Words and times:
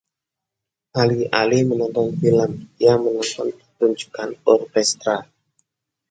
alih-alih 1.01 1.61
menonton 1.69 2.09
film, 2.21 2.51
ia 2.83 2.95
menonton 3.03 3.47
pertunjukan 3.57 4.29
orkestra 4.53 5.17